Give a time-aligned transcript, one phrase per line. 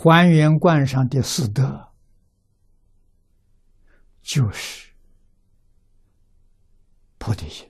[0.00, 1.88] 还原观上的四德，
[4.22, 4.92] 就是
[7.18, 7.68] 菩提心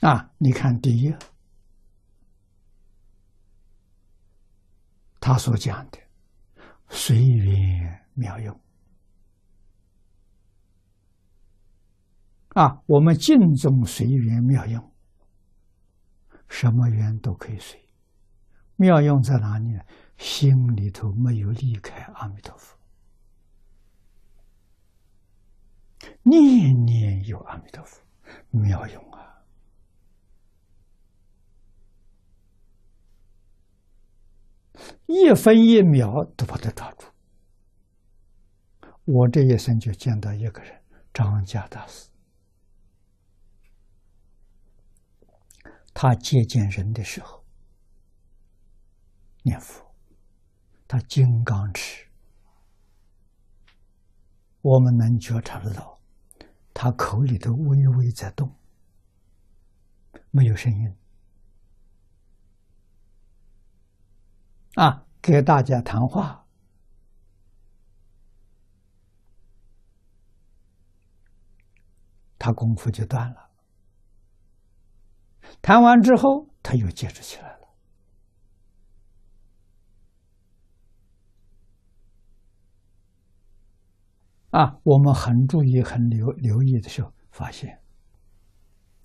[0.00, 0.30] 啊！
[0.38, 1.14] 你看第一，
[5.20, 5.98] 他所讲的
[6.88, 8.58] 随缘妙用。
[12.54, 14.93] 啊，我们敬重随缘妙用，
[16.54, 17.76] 什么缘都可以随。
[18.76, 19.80] 妙用在哪里呢？
[20.16, 22.78] 心里头没有离开阿弥陀佛，
[26.22, 28.00] 念念有阿弥陀佛，
[28.50, 29.42] 妙用啊！
[35.06, 37.08] 一分一秒都把它抓住。
[39.04, 40.80] 我这一生就见到一个人，
[41.12, 42.13] 张家大师。
[45.94, 47.42] 他接见人的时候
[49.42, 49.94] 念佛，
[50.88, 52.06] 他金刚持，
[54.60, 56.00] 我们能觉察得到，
[56.74, 58.52] 他口里头微微在动，
[60.30, 60.96] 没有声音。
[64.74, 66.44] 啊，给大家谈话，
[72.36, 73.53] 他功夫就断了。
[75.64, 77.68] 谈完之后，他又接着起来了。
[84.50, 87.80] 啊，我们很注意、很留留意的时候，发现，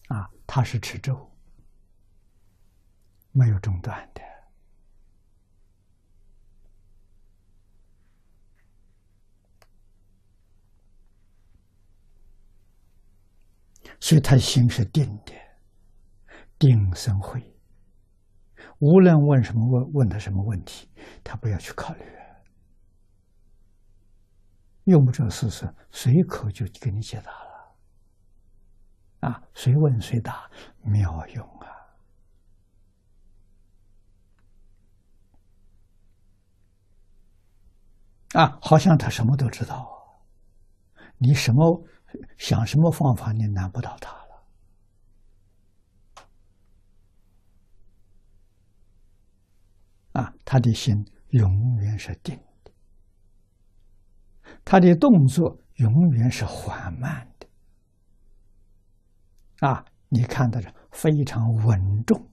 [0.09, 1.31] 啊，他是持咒，
[3.31, 4.21] 没有中断的，
[14.01, 15.48] 所以他心是定的。
[16.59, 17.41] 定生慧，
[18.79, 20.89] 无论问什么问问他什么问题，
[21.23, 22.03] 他不要去考虑，
[24.83, 27.77] 用不着试试，随口就给你解答了，
[29.29, 30.51] 啊，随问随答，
[30.83, 31.65] 妙用啊！
[38.33, 40.21] 啊，好像他什么都知道，
[41.17, 41.87] 你什么
[42.37, 44.19] 想什么方法，你难不倒他。
[50.19, 52.71] 啊，他的心永远是定的，
[54.65, 57.47] 他的动作永远是缓慢的。
[59.65, 62.29] 啊，你看到这非常稳重，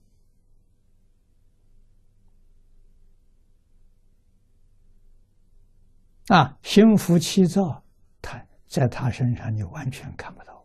[6.27, 7.85] 啊，心浮气躁，
[8.21, 10.56] 他在他身上你完全看不到。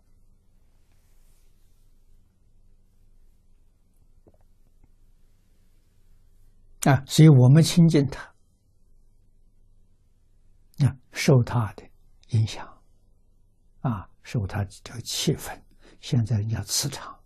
[6.90, 8.24] 啊，所以我们亲近他，
[10.80, 11.84] 啊，受他的
[12.30, 12.68] 影响，
[13.81, 15.62] 啊，受他这个气氛，
[16.00, 17.19] 现在叫磁场，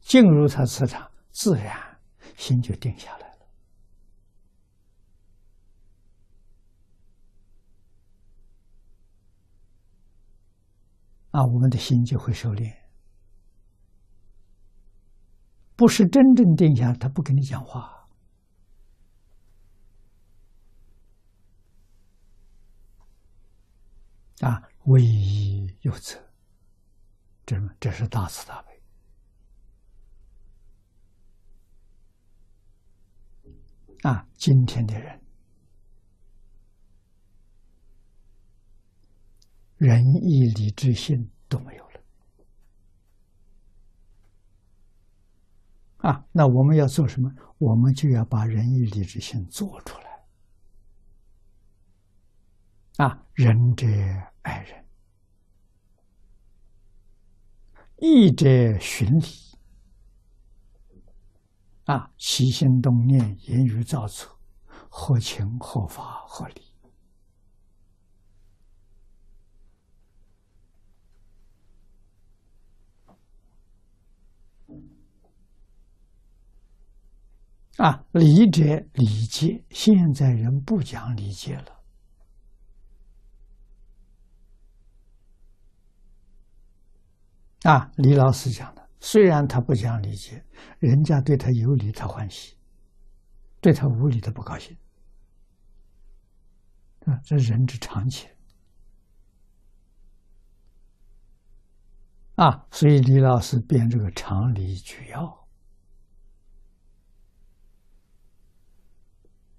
[0.00, 1.98] 进入他磁场，自然
[2.36, 3.46] 心就定下来了。
[11.30, 12.83] 啊，我们的心就会收敛。
[15.76, 18.08] 不是真正定下，他不跟你讲话
[24.40, 24.62] 啊！
[24.84, 26.16] 唯一有责，
[27.44, 28.80] 这这是大慈大悲
[34.02, 34.28] 啊！
[34.36, 35.20] 今天的人，
[39.76, 41.84] 仁义礼智信都没有。
[46.04, 47.34] 啊，那我们要做什么？
[47.56, 50.26] 我们就要把仁义礼智信做出来。
[53.06, 53.86] 啊，仁者
[54.42, 54.84] 爱人，
[57.96, 59.24] 义者循礼。
[61.84, 64.38] 啊，起心动念，言语造作，
[64.90, 66.73] 合情合法合理。
[77.78, 78.62] 啊，礼者
[78.92, 81.80] 礼节，现在人不讲礼节了。
[87.62, 90.44] 啊，李老师讲的，虽然他不讲礼节，
[90.78, 92.54] 人家对他有礼，他欢喜；
[93.60, 94.76] 对他无礼，他不高兴。
[97.06, 98.30] 啊，这人之常情。
[102.36, 105.43] 啊，所以李老师编这个常理举要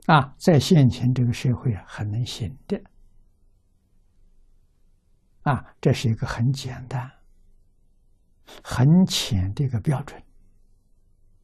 [0.05, 2.79] 啊，在现前这个社会啊，很能行的
[5.41, 7.11] 啊，这是一个很简单、
[8.63, 10.21] 很浅的一个标准。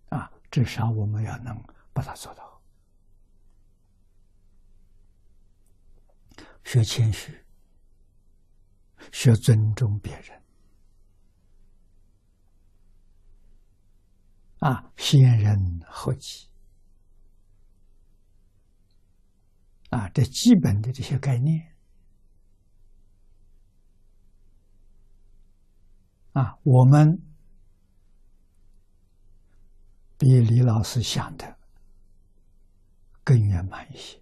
[0.10, 1.56] 啊，至少我们要能
[1.94, 2.62] 把它做到，
[6.64, 7.34] 学谦虚，
[9.12, 10.42] 学尊重别人。
[14.60, 16.51] 啊，先人后己，
[19.92, 21.76] 啊，这基本的这些概念，
[26.32, 27.22] 啊，我们
[30.18, 31.58] 比李老师想的
[33.22, 34.18] 更圆满一些。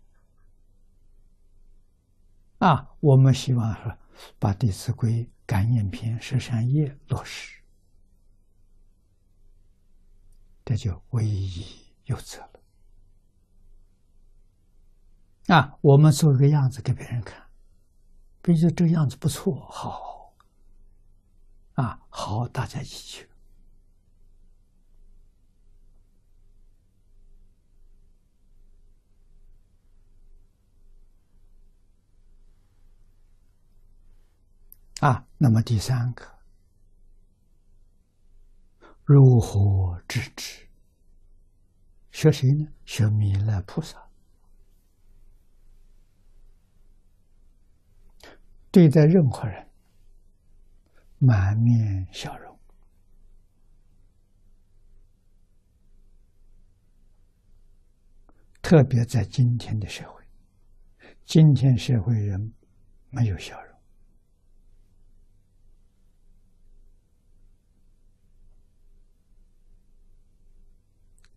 [2.57, 3.95] 啊，我们希望说
[4.39, 7.61] 把《弟子规》感应篇十三页落实。
[10.65, 11.63] 这就唯一
[12.05, 12.58] 有责了
[15.49, 15.79] 啊！
[15.81, 17.49] 我们做个样子给别人看，
[18.43, 20.35] 别人说这个样子不错，好
[21.73, 23.27] 啊，好，大家一起
[34.99, 35.25] 啊。
[35.39, 36.25] 那么第三个。
[39.03, 40.67] 如何制止？
[42.11, 42.67] 学谁呢？
[42.85, 44.08] 学弥勒菩萨。
[48.71, 49.67] 对待任何人，
[51.17, 52.59] 满面笑容。
[58.61, 60.23] 特别在今天的社会，
[61.25, 62.53] 今天社会人
[63.09, 63.75] 没有笑容。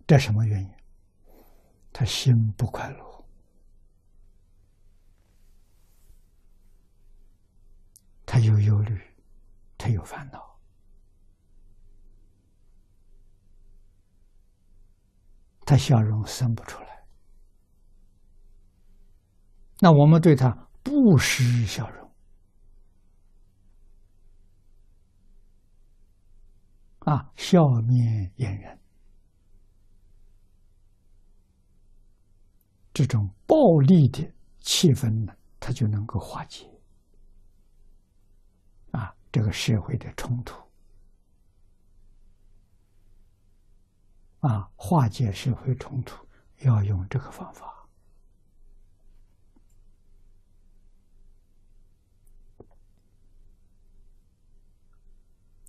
[0.06, 0.70] 这什么原因？
[1.90, 3.11] 他心不快乐，
[8.42, 9.00] 有忧虑，
[9.78, 10.58] 他有烦恼，
[15.64, 17.04] 他笑容生不出来。
[19.80, 20.50] 那我们对他
[20.82, 22.12] 不施笑容，
[27.00, 28.78] 啊，笑面掩人。
[32.94, 34.22] 这种暴力的
[34.60, 36.71] 气氛呢，他就能够化解，
[39.32, 40.55] 这个社会的冲突
[44.40, 46.25] 啊，化解社会冲突
[46.58, 47.88] 要用这个方法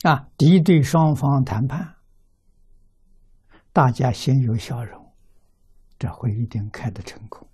[0.02, 1.96] 啊，敌对双方谈判，
[3.72, 5.02] 大家先有笑容。
[5.98, 7.48] 这会一定开得成功，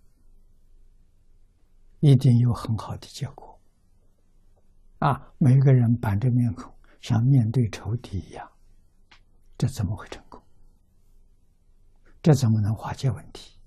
[2.00, 3.49] 一定有很好的结果。
[5.00, 8.50] 啊，每个人板着面孔，像面对仇敌一样，
[9.58, 10.42] 这怎么会成功？
[12.22, 13.58] 这怎么能化解问题？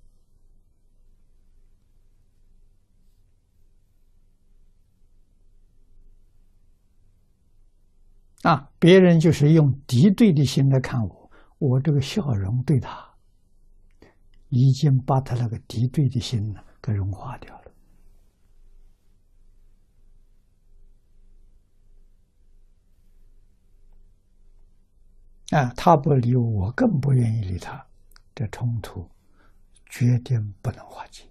[8.42, 13.10] 啊，别人就是用敌对的心来看我，我这个笑容对他。
[14.54, 17.61] 已经把他那个敌对的心呢给融化掉了。
[25.52, 27.86] 啊，他不理我，我更不愿意理他，
[28.34, 29.08] 这冲突
[29.86, 31.28] 决定不能化解。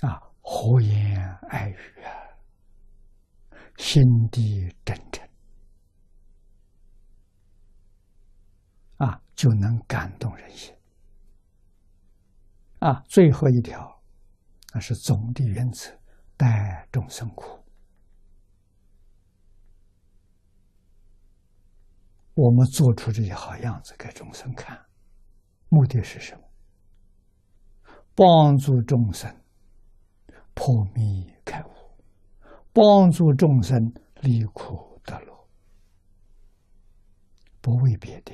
[0.00, 2.12] 啊，和颜爱语啊。
[3.78, 5.26] 心地真诚
[8.98, 10.74] 啊，就能感动人心
[12.80, 13.02] 啊。
[13.08, 14.02] 最后一条，
[14.74, 15.97] 那是总的原则：
[16.38, 17.62] 待众生苦。
[22.34, 24.80] 我们做出这些好样子给众生看，
[25.68, 26.42] 目的是什么？
[28.14, 29.30] 帮助众生
[30.54, 31.70] 破迷开悟。
[32.72, 35.48] 帮助众生离苦得乐，
[37.60, 38.32] 不为别的。